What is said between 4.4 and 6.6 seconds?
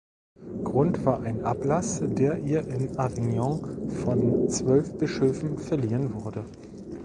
zwölf Bischöfen verliehen wurde.